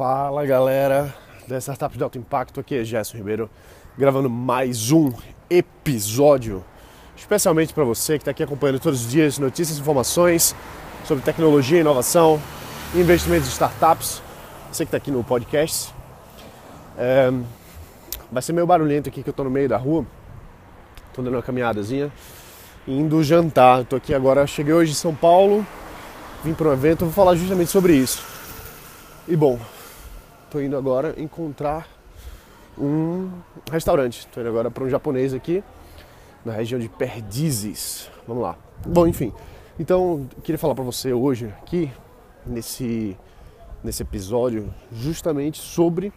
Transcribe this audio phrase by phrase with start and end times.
[0.00, 1.14] Fala galera
[1.46, 3.50] da Startup de Alto Impacto, aqui é Gerson Ribeiro
[3.98, 5.12] gravando mais um
[5.50, 6.64] episódio
[7.14, 10.56] especialmente para você que está aqui acompanhando todos os dias notícias e informações
[11.04, 12.40] sobre tecnologia, inovação,
[12.94, 14.22] investimentos em startups.
[14.72, 15.92] Você que está aqui no podcast.
[16.96, 17.30] É,
[18.32, 20.06] vai ser meio barulhento aqui que eu estou no meio da rua,
[21.10, 22.10] estou dando uma caminhadazinha,
[22.88, 23.82] indo jantar.
[23.82, 25.66] Estou aqui agora, cheguei hoje em São Paulo,
[26.42, 28.24] vim para um evento, vou falar justamente sobre isso.
[29.28, 29.58] E bom,
[30.50, 31.88] estou indo agora encontrar
[32.76, 33.30] um
[33.70, 34.26] restaurante.
[34.26, 35.62] Estou indo agora para um japonês aqui,
[36.44, 38.10] na região de Perdizes.
[38.26, 38.58] Vamos lá.
[38.84, 39.32] Bom, enfim.
[39.78, 41.90] Então, queria falar para você hoje aqui,
[42.44, 43.16] nesse,
[43.82, 46.12] nesse episódio, justamente sobre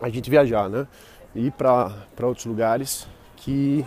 [0.00, 0.86] a gente viajar, né?
[1.32, 3.84] Ir para outros lugares que,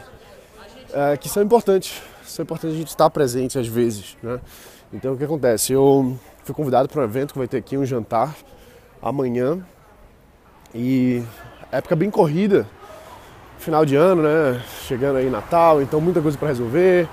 [0.94, 2.02] é, que são importantes.
[2.24, 4.40] São importantes a gente estar presente às vezes, né?
[4.94, 5.74] Então, o que acontece?
[5.74, 8.36] Eu fui convidado para um evento que vai ter aqui um jantar
[9.02, 9.60] amanhã
[10.74, 11.24] e
[11.72, 12.68] época bem corrida,
[13.58, 14.62] final de ano, né?
[14.88, 17.08] Chegando aí Natal, então muita coisa para resolver.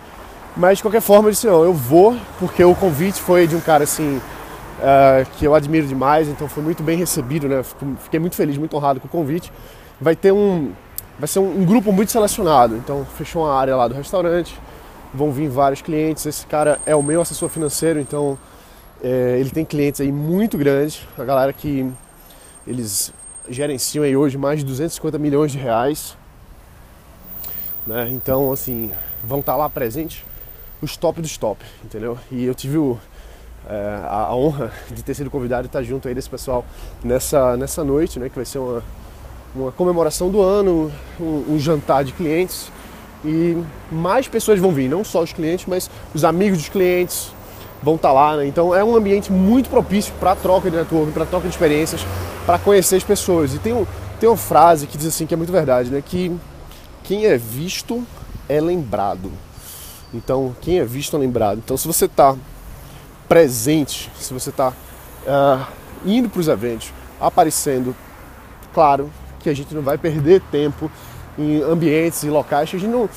[0.57, 3.61] Mas de qualquer forma eu disse, não, eu vou, porque o convite foi de um
[3.61, 4.17] cara assim
[4.79, 7.63] uh, que eu admiro demais, então foi muito bem recebido, né?
[8.01, 9.53] Fiquei muito feliz, muito honrado com o convite.
[10.01, 10.73] Vai ter um.
[11.19, 14.59] Vai ser um, um grupo muito selecionado, então fechou uma área lá do restaurante,
[15.13, 16.25] vão vir vários clientes.
[16.27, 18.39] Esse cara é o meu assessor financeiro, então
[19.07, 21.89] é, ele tem clientes aí muito grandes, a galera que
[22.67, 23.13] eles
[23.49, 26.17] gerenciam aí hoje mais de 250 milhões de reais.
[27.87, 28.09] Né?
[28.11, 28.91] Então, assim,
[29.23, 30.25] vão estar lá presentes
[30.83, 32.19] os top dos top, entendeu?
[32.33, 32.99] E eu tive o,
[33.69, 36.65] é, a honra de ter sido convidado e estar junto aí desse pessoal
[37.05, 38.29] nessa, nessa noite, né?
[38.29, 38.83] Que vai ser uma,
[39.55, 42.73] uma comemoração do ano, um, um jantar de clientes
[43.25, 43.57] e
[43.91, 47.33] mais pessoas vão vir, não só os clientes, mas os amigos dos clientes,
[47.87, 48.49] vão estar tá lá, né?
[48.49, 52.05] Então é um ambiente muito propício para troca de network, para troca de experiências,
[52.45, 53.55] para conhecer as pessoas.
[53.55, 53.87] E tem, um,
[54.19, 56.03] tem uma frase que diz assim que é muito verdade, né?
[56.05, 56.37] Que
[57.05, 58.05] quem é visto
[58.49, 59.31] é lembrado.
[60.13, 61.59] Então quem é visto é lembrado.
[61.65, 62.35] Então se você está
[63.29, 64.75] presente, se você está uh,
[65.29, 65.69] ah,
[66.05, 67.95] indo para os eventos, aparecendo,
[68.75, 69.09] claro
[69.39, 70.91] que a gente não vai perder tempo
[71.39, 73.09] em ambientes e locais que a gente não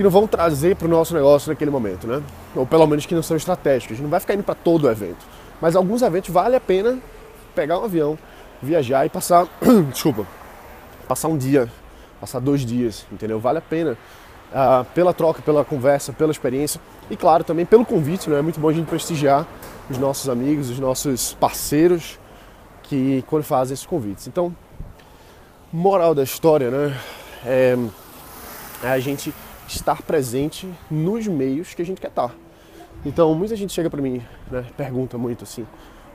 [0.00, 2.22] que não vão trazer para o nosso negócio naquele momento, né?
[2.56, 3.92] Ou pelo menos que não são estratégicos.
[3.92, 5.18] A gente não vai ficar indo para todo o evento.
[5.60, 6.98] Mas alguns eventos vale a pena
[7.54, 8.18] pegar um avião,
[8.62, 9.46] viajar e passar,
[9.92, 10.26] desculpa,
[11.06, 11.70] passar um dia,
[12.18, 13.38] passar dois dias, entendeu?
[13.38, 13.98] Vale a pena
[14.52, 16.80] uh, pela troca, pela conversa, pela experiência
[17.10, 18.38] e claro também pelo convite, né?
[18.38, 19.46] É muito bom a gente prestigiar
[19.90, 22.18] os nossos amigos, os nossos parceiros
[22.84, 24.26] que quando fazem esses convites.
[24.26, 24.56] Então,
[25.70, 26.96] moral da história, né?
[27.44, 27.76] É,
[28.82, 29.30] é a gente
[29.76, 32.34] estar presente nos meios que a gente quer estar.
[33.04, 35.66] Então, muita gente chega para mim, né, pergunta muito assim,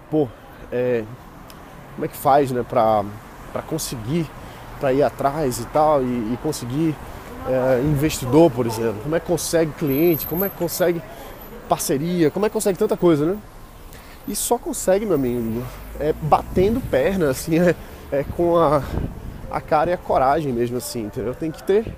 [0.09, 0.27] pô,
[0.71, 1.03] é,
[1.95, 4.29] como é que faz, né, para conseguir,
[4.79, 6.95] para ir atrás e tal, e, e conseguir
[7.47, 11.01] é, investidor, por exemplo, como é que consegue cliente, como é que consegue
[11.67, 13.37] parceria, como é que consegue tanta coisa, né?
[14.27, 15.63] E só consegue, meu amigo,
[15.99, 17.75] é batendo perna, assim, é,
[18.11, 18.83] é com a,
[19.49, 21.33] a cara e a coragem mesmo, assim, entendeu?
[21.33, 21.95] Tem que ter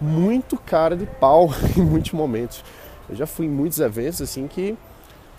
[0.00, 2.64] muito cara de pau em muitos momentos.
[3.08, 4.76] Eu já fui em muitos eventos assim que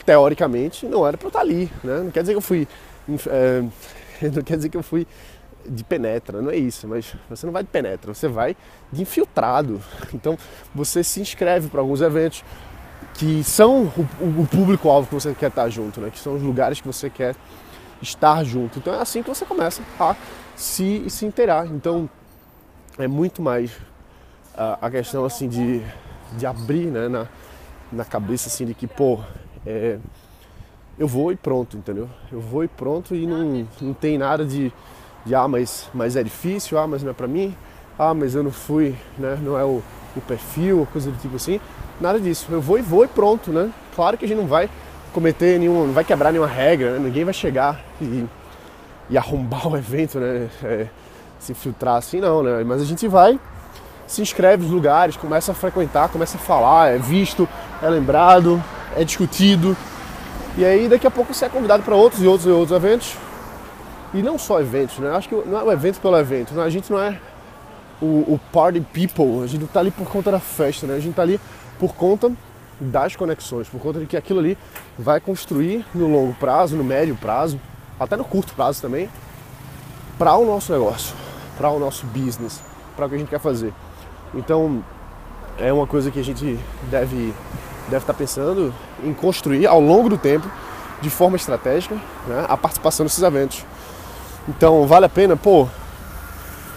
[0.06, 2.00] teoricamente não era para eu estar ali, né?
[2.00, 2.68] Não quer dizer que eu fui,
[3.28, 3.62] é,
[4.34, 5.06] não quer dizer que eu fui
[5.68, 8.56] de penetra, não é isso, mas você não vai de penetra, você vai
[8.92, 9.82] de infiltrado.
[10.14, 10.38] Então
[10.74, 12.44] você se inscreve para alguns eventos
[13.14, 13.84] que são
[14.20, 16.10] o, o público-alvo que você quer estar junto, né?
[16.10, 17.36] Que são os lugares que você quer
[18.02, 18.80] estar junto.
[18.80, 20.16] Então é assim que você começa a
[20.56, 21.68] se, se inteirar.
[21.68, 22.10] Então
[22.98, 23.72] é muito mais
[24.56, 25.82] a, a questão assim de,
[26.38, 27.28] de abrir né, na,
[27.92, 29.20] na cabeça assim de que, pô,
[29.66, 29.98] é,
[30.98, 32.10] eu vou e pronto, entendeu?
[32.32, 34.72] Eu vou e pronto e não, não tem nada de,
[35.26, 37.56] de ah, mas, mas é difícil, ah, mas não é pra mim,
[37.98, 39.38] ah, mas eu não fui, né?
[39.42, 39.82] Não é o,
[40.16, 41.60] o perfil, coisa do tipo assim.
[42.00, 42.48] Nada disso.
[42.50, 43.72] Eu vou e vou e pronto, né?
[43.96, 44.70] Claro que a gente não vai
[45.14, 47.00] cometer nenhum, não vai quebrar nenhuma regra, né?
[47.00, 48.26] ninguém vai chegar e,
[49.10, 50.50] e arrombar o evento, né?
[50.64, 50.88] É,
[51.40, 52.64] se filtrar assim, não, né?
[52.64, 53.40] Mas a gente vai
[54.10, 57.48] se inscreve nos lugares, começa a frequentar, começa a falar, é visto,
[57.80, 58.62] é lembrado,
[58.98, 59.78] é discutido.
[60.58, 63.16] E aí daqui a pouco você é convidado para outros e outros e outros eventos.
[64.12, 65.12] E não só eventos, né?
[65.12, 66.64] Acho que não é o evento pelo evento, né?
[66.64, 67.20] a gente não é
[68.02, 70.96] o, o party people, a gente não está ali por conta da festa, né?
[70.96, 71.40] A gente está ali
[71.78, 72.32] por conta
[72.80, 74.58] das conexões, por conta de que aquilo ali
[74.98, 77.62] vai construir no longo prazo, no médio prazo,
[78.00, 79.08] até no curto prazo também,
[80.18, 81.16] para o nosso negócio,
[81.56, 82.60] para o nosso business,
[82.96, 83.72] para o que a gente quer fazer.
[84.34, 84.84] Então
[85.58, 86.60] é uma coisa que a gente
[86.90, 87.34] deve
[87.90, 88.74] deve estar tá pensando
[89.04, 90.48] em construir ao longo do tempo
[91.02, 91.96] de forma estratégica
[92.28, 93.66] né, a participação nesses eventos.
[94.48, 95.68] Então vale a pena, pô,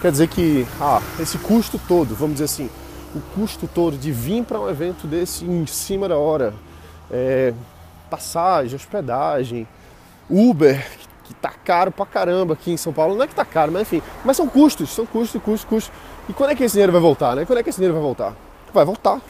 [0.01, 2.69] quer dizer que ah, esse custo todo, vamos dizer assim,
[3.15, 6.53] o custo todo de vir para um evento desse em cima da hora,
[7.11, 7.53] é,
[8.09, 9.67] passagem, hospedagem,
[10.29, 10.85] Uber,
[11.43, 14.01] tá caro pra caramba aqui em São Paulo, não é que tá caro, mas enfim,
[14.23, 15.93] mas são custos, são custos, custos, custos.
[16.29, 17.43] E quando é que esse dinheiro vai voltar, né?
[17.43, 18.33] Quando é que esse dinheiro vai voltar?
[18.73, 19.21] Vai voltar,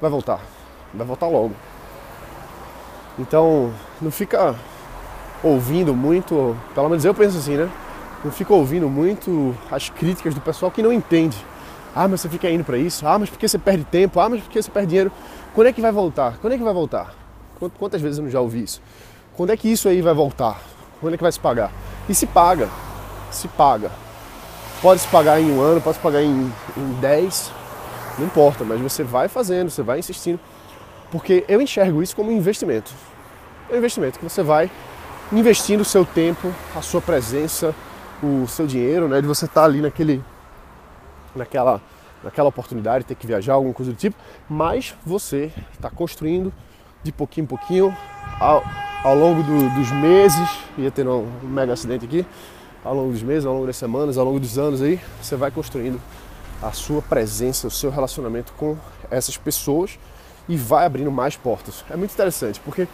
[0.00, 0.40] vai voltar,
[0.94, 1.52] vai voltar logo.
[3.18, 4.56] Então, não fica
[5.44, 7.70] ouvindo muito, pelo menos eu penso assim, né?
[8.24, 11.36] Não fica ouvindo muito as críticas do pessoal que não entende.
[11.94, 13.06] Ah, mas você fica indo para isso?
[13.06, 14.18] Ah, mas por que você perde tempo?
[14.20, 15.12] Ah, mas por que você perde dinheiro?
[15.54, 16.38] Quando é que vai voltar?
[16.38, 17.14] Quando é que vai voltar?
[17.78, 18.80] Quantas vezes eu já ouvi isso?
[19.36, 20.75] Quando é que isso aí vai voltar?
[21.06, 21.70] Quando é que vai se pagar?
[22.08, 22.68] E se paga,
[23.30, 23.92] se paga.
[24.82, 27.52] Pode se pagar em um ano, pode se pagar em, em dez,
[28.18, 30.40] não importa, mas você vai fazendo, você vai insistindo.
[31.12, 32.90] Porque eu enxergo isso como um investimento.
[33.70, 34.68] É um investimento que você vai
[35.30, 37.72] investindo o seu tempo, a sua presença,
[38.20, 39.20] o seu dinheiro, né?
[39.20, 40.24] De você estar tá ali naquele,
[41.36, 41.80] naquela,
[42.24, 44.16] naquela oportunidade, ter que viajar, alguma coisa do tipo,
[44.50, 46.52] mas você está construindo
[47.04, 47.96] de pouquinho em pouquinho
[48.40, 48.62] ao,
[49.02, 52.26] ao longo do, dos meses, ia ter um, mega acidente aqui,
[52.84, 55.50] ao longo dos meses, ao longo das semanas, ao longo dos anos aí, você vai
[55.50, 56.00] construindo
[56.62, 58.76] a sua presença, o seu relacionamento com
[59.10, 59.98] essas pessoas
[60.48, 61.84] e vai abrindo mais portas.
[61.90, 62.86] É muito interessante, porque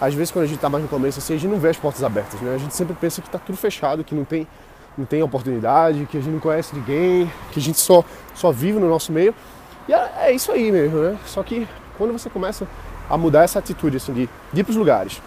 [0.00, 1.76] às vezes quando a gente está mais no começo assim, a gente não vê as
[1.76, 2.54] portas abertas, né?
[2.54, 4.46] A gente sempre pensa que está tudo fechado, que não tem,
[4.98, 8.04] não tem oportunidade, que a gente não conhece ninguém, que a gente só,
[8.34, 9.34] só vive no nosso meio.
[9.88, 11.16] E é, é isso aí mesmo, né?
[11.26, 12.66] Só que quando você começa
[13.12, 15.20] a mudar essa atitude assim, de, de ir para os lugares,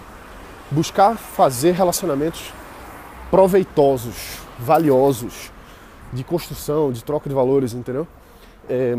[0.71, 2.51] buscar fazer relacionamentos
[3.29, 5.51] proveitosos, valiosos,
[6.11, 8.07] de construção, de troca de valores, entendeu?
[8.67, 8.97] É,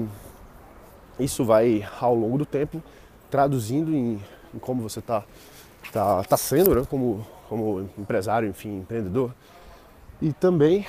[1.19, 2.81] isso vai ao longo do tempo
[3.29, 4.23] traduzindo em,
[4.55, 5.25] em como você está
[5.91, 6.87] tá, tá sendo, né?
[6.89, 9.35] como, como empresário, enfim, empreendedor,
[10.23, 10.87] e também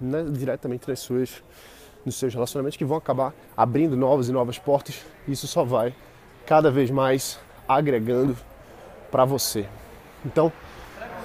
[0.00, 1.40] né, diretamente nas suas,
[2.04, 5.04] nos seus relacionamentos que vão acabar abrindo novas e novas portas.
[5.28, 5.94] Isso só vai
[6.48, 8.34] cada vez mais agregando
[9.10, 9.66] para você.
[10.24, 10.50] Então,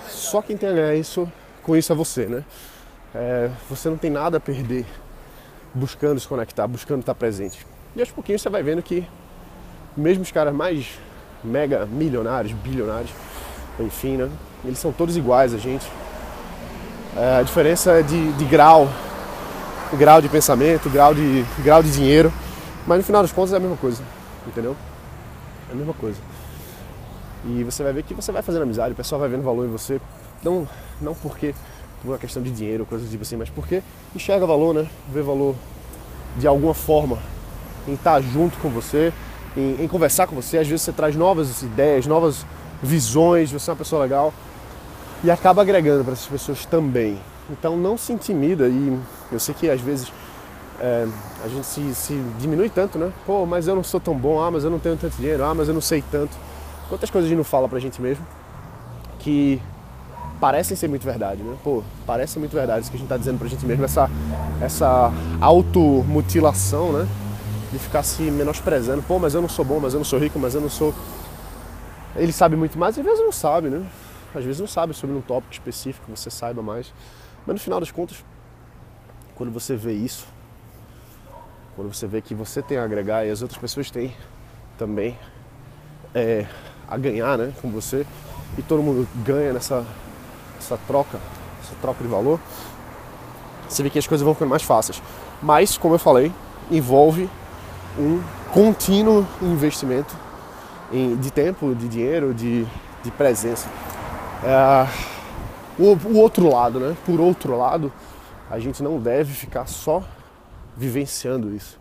[0.05, 1.31] só quem tem a ganhar isso,
[1.63, 2.43] com isso é você, né?
[3.15, 4.85] É, você não tem nada a perder
[5.73, 7.65] buscando se conectar, buscando estar presente.
[7.95, 9.07] E aos pouquinhos você vai vendo que
[9.95, 10.99] mesmo os caras mais
[11.41, 13.11] mega milionários, bilionários,
[13.79, 14.29] enfim, né?
[14.65, 15.89] Eles são todos iguais a gente.
[17.15, 18.89] É, a diferença é de, de grau,
[19.93, 22.33] grau de pensamento, grau de, grau de dinheiro,
[22.85, 24.03] mas no final das contas é a mesma coisa,
[24.45, 24.75] entendeu?
[25.69, 26.17] É a mesma coisa.
[27.45, 29.69] E você vai ver que você vai fazendo amizade, o pessoal vai vendo valor em
[29.69, 29.99] você,
[30.43, 30.67] não,
[31.01, 31.53] não porque
[32.01, 33.81] por uma questão de dinheiro, coisas tipo assim, mas porque
[34.15, 34.87] enxerga valor, né?
[35.11, 35.55] Vê valor
[36.37, 37.17] de alguma forma
[37.87, 39.13] em estar junto com você,
[39.55, 40.57] em, em conversar com você.
[40.57, 42.45] Às vezes você traz novas ideias, novas
[42.81, 44.33] visões, você é uma pessoa legal
[45.23, 47.17] e acaba agregando para essas pessoas também.
[47.49, 48.99] Então não se intimida e
[49.31, 50.11] eu sei que às vezes
[50.79, 51.07] é,
[51.43, 53.11] a gente se, se, diminui tanto, né?
[53.25, 55.53] Pô, mas eu não sou tão bom, ah, mas eu não tenho tanto dinheiro, ah,
[55.53, 56.35] mas eu não sei tanto.
[56.89, 58.25] Quantas coisas a gente não fala pra gente mesmo
[59.19, 59.61] que
[60.39, 61.55] parecem ser muito verdade, né?
[61.63, 64.09] Pô, parece muito verdade isso que a gente tá dizendo pra gente mesmo, essa,
[64.61, 67.07] essa automutilação, né?
[67.71, 70.37] De ficar se menosprezando, pô, mas eu não sou bom, mas eu não sou rico,
[70.37, 70.93] mas eu não sou.
[72.15, 73.85] Ele sabe muito mais, às vezes não sabe, né?
[74.35, 76.93] Às vezes não sabe sobre um tópico específico, você saiba mais.
[77.45, 78.23] Mas no final das contas,
[79.35, 80.27] quando você vê isso,
[81.75, 84.15] quando você vê que você tem a agregar e as outras pessoas têm
[84.77, 85.17] também,
[86.13, 86.45] é,
[86.87, 88.05] a ganhar né, com você
[88.57, 89.85] e todo mundo ganha nessa
[90.63, 91.19] essa troca,
[91.61, 92.39] essa troca de valor,
[93.67, 95.01] você vê que as coisas vão ficando mais fáceis.
[95.41, 96.31] Mas, como eu falei,
[96.71, 97.29] envolve
[97.97, 100.15] um contínuo investimento
[100.91, 102.65] em, de tempo, de dinheiro, de,
[103.03, 103.67] de presença.
[104.43, 104.87] É,
[105.77, 106.95] o, o outro lado, né?
[107.05, 107.91] Por outro lado,
[108.49, 110.03] a gente não deve ficar só
[110.75, 111.79] vivenciando isso.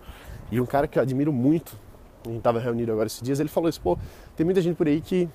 [0.50, 1.76] E um cara que eu admiro muito
[2.24, 3.98] a gente estava reunido agora esses dias, ele falou isso, pô,
[4.36, 5.28] tem muita gente por aí que,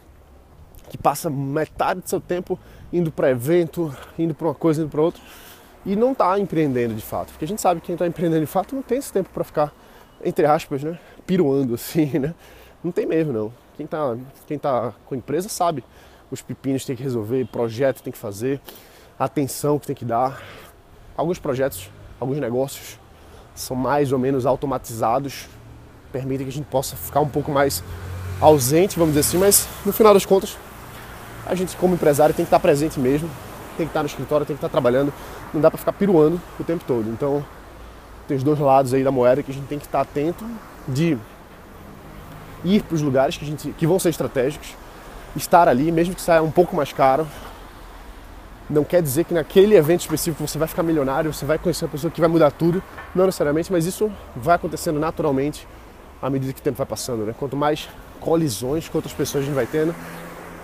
[0.89, 2.57] que passa metade do seu tempo
[2.91, 5.21] indo para evento, indo para uma coisa, indo para outra,
[5.85, 7.31] e não está empreendendo de fato.
[7.31, 9.43] Porque a gente sabe que quem está empreendendo de fato não tem esse tempo para
[9.43, 9.73] ficar,
[10.23, 12.33] entre aspas, né, piruando assim, né?
[12.83, 13.53] Não tem mesmo, não.
[13.75, 15.83] Quem está quem tá com empresa sabe
[16.31, 18.61] os pepinos que tem que resolver, projeto que tem que fazer,
[19.19, 20.41] atenção que tem que dar.
[21.15, 22.99] Alguns projetos, alguns negócios
[23.59, 25.47] são mais ou menos automatizados
[26.11, 27.83] permitem que a gente possa ficar um pouco mais
[28.39, 30.57] ausente, vamos dizer assim, mas no final das contas,
[31.45, 33.29] a gente como empresário tem que estar presente mesmo,
[33.75, 35.13] tem que estar no escritório, tem que estar trabalhando,
[35.53, 37.09] não dá para ficar piruando o tempo todo.
[37.09, 37.43] Então,
[38.27, 40.45] tem os dois lados aí da moeda que a gente tem que estar atento
[40.87, 41.17] de
[42.63, 44.75] ir para os lugares que, a gente, que vão ser estratégicos,
[45.35, 47.27] estar ali, mesmo que saia um pouco mais caro,
[48.69, 51.91] não quer dizer que naquele evento específico você vai ficar milionário, você vai conhecer uma
[51.91, 52.83] pessoa que vai mudar tudo,
[53.15, 55.67] não necessariamente, mas isso vai acontecendo naturalmente
[56.21, 57.33] à medida que o tempo vai passando, né?
[57.37, 57.87] Quanto mais
[58.19, 59.95] colisões com outras pessoas a gente vai tendo,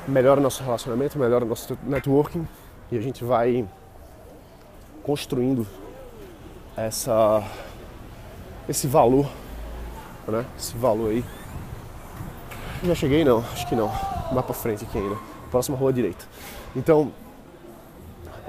[0.07, 2.45] melhora o nosso relacionamento, melhora o nosso networking
[2.91, 3.65] e a gente vai
[5.03, 5.65] construindo
[6.75, 7.43] essa
[8.67, 9.29] esse valor,
[10.27, 10.45] né?
[10.57, 11.23] Esse valor aí.
[12.83, 13.89] Já cheguei não, acho que não.
[14.31, 15.15] Mais para frente aqui ainda.
[15.51, 16.25] Próxima rua direita.
[16.75, 17.11] Então,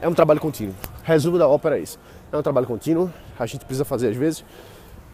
[0.05, 0.75] é um trabalho contínuo.
[1.03, 1.99] Resumo da ópera é isso.
[2.31, 4.45] É um trabalho contínuo, a gente precisa fazer às vezes,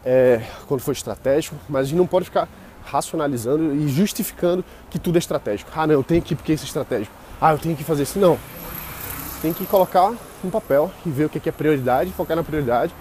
[0.03, 2.49] é, quando for estratégico, mas a gente não pode ficar
[2.83, 5.71] racionalizando e justificando que tudo é estratégico.
[5.73, 7.13] Ah, não, eu tenho que porque isso é estratégico.
[7.39, 8.19] Ah, eu tenho que fazer isso.
[8.19, 8.37] Não.
[9.41, 12.93] Tem que colocar no papel e ver o que é prioridade, focar na prioridade,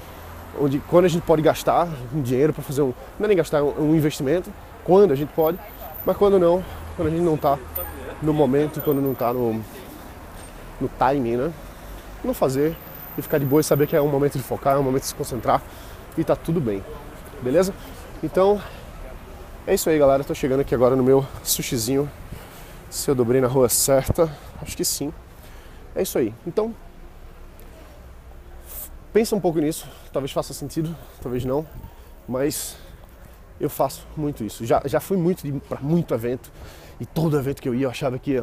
[0.60, 2.92] onde quando a gente pode gastar um dinheiro para fazer um.
[3.18, 4.52] Não é nem gastar um investimento,
[4.84, 5.58] quando a gente pode,
[6.06, 6.62] mas quando não,
[6.94, 7.58] quando a gente não está
[8.22, 9.60] no momento, quando não está no,
[10.80, 11.52] no timing, né?
[12.24, 12.76] Não fazer
[13.16, 15.02] e ficar de boa e saber que é um momento de focar, é um momento
[15.02, 15.62] de se concentrar
[16.16, 16.84] e tá tudo bem.
[17.42, 17.74] Beleza?
[18.22, 18.60] Então,
[19.66, 20.22] é isso aí, galera.
[20.24, 22.10] Tô chegando aqui agora no meu sushizinho.
[22.90, 25.12] Se eu dobrei na rua certa, acho que sim.
[25.94, 26.34] É isso aí.
[26.46, 26.74] Então,
[29.12, 29.88] pensa um pouco nisso.
[30.12, 31.66] Talvez faça sentido, talvez não.
[32.28, 32.76] Mas
[33.60, 34.64] eu faço muito isso.
[34.64, 36.50] Já, já fui muito para muito evento.
[36.98, 38.42] E todo evento que eu ia, eu achava que,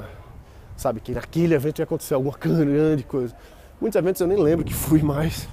[0.76, 3.36] sabe, que naquele evento ia acontecer alguma grande coisa.
[3.80, 5.48] Muitos eventos eu nem lembro que fui mais.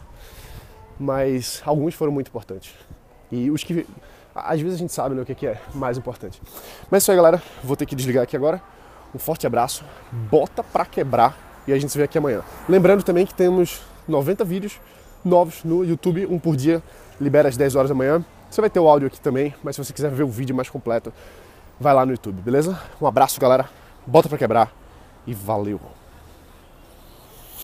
[0.99, 2.75] Mas alguns foram muito importantes.
[3.31, 3.87] E os que
[4.35, 6.41] às vezes a gente sabe né, o que é mais importante.
[6.91, 7.43] Mas é isso aí, galera.
[7.63, 8.61] Vou ter que desligar aqui agora.
[9.15, 9.85] Um forte abraço.
[10.11, 11.63] Bota pra quebrar.
[11.67, 12.43] E a gente se vê aqui amanhã.
[12.69, 14.81] Lembrando também que temos 90 vídeos
[15.25, 16.83] novos no YouTube, um por dia.
[17.21, 18.25] Libera às 10 horas da manhã.
[18.51, 20.69] Você vai ter o áudio aqui também, mas se você quiser ver o vídeo mais
[20.69, 21.13] completo,
[21.81, 22.79] vai lá no YouTube, beleza?
[23.01, 23.69] Um abraço, galera.
[24.07, 24.73] Bota pra quebrar
[25.27, 25.81] e valeu!